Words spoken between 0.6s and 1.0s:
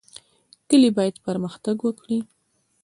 کلي